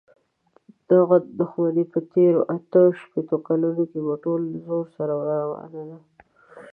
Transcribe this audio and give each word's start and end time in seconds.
دغه 0.91 1.17
دښمني 1.39 1.83
په 1.93 1.99
تېرو 2.13 2.41
اته 2.55 2.81
شپېتو 3.01 3.37
کالونو 3.47 3.83
کې 3.91 3.99
په 4.07 4.15
ټول 4.23 4.41
زور 4.65 4.85
سره 4.95 5.13
روانه 5.31 5.81
ده. 5.89 5.97